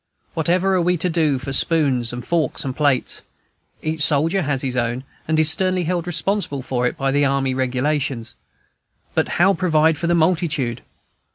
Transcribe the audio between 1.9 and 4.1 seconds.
and forks and plates? Each